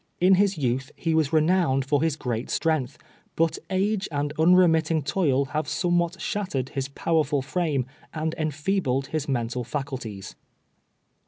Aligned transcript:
In 0.19 0.33
his 0.33 0.57
youth 0.57 0.91
he 0.95 1.13
was 1.13 1.31
renowned 1.31 1.85
for 1.85 2.01
his 2.01 2.15
great 2.15 2.49
strength, 2.49 2.97
but 3.35 3.59
age 3.69 4.09
and 4.11 4.33
unremitting 4.39 5.03
toil 5.03 5.45
have 5.53 5.67
somewhat 5.67 6.19
shattered 6.19 6.69
his 6.69 6.87
powerful 6.89 7.43
frame 7.43 7.85
and 8.11 8.33
enfeebled 8.35 9.09
his 9.09 9.27
mental 9.29 9.63
faculties. 9.63 10.35